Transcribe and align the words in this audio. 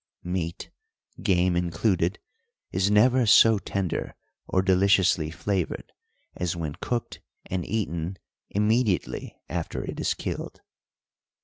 Meat, 0.23 0.71
game 1.21 1.55
included, 1.55 2.17
is 2.71 2.89
never 2.89 3.27
so 3.27 3.59
tender 3.59 4.15
or 4.47 4.63
deliciously 4.63 5.29
flavoured 5.29 5.91
as 6.35 6.55
when 6.55 6.73
cooked 6.73 7.19
and 7.45 7.63
eaten 7.67 8.17
immediately 8.49 9.35
after 9.47 9.83
it 9.83 9.99
is 9.99 10.15
killed. 10.15 10.61